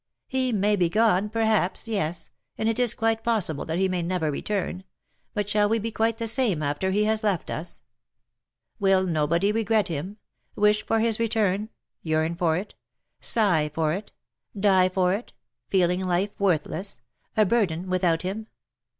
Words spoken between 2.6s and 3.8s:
it is quite possible that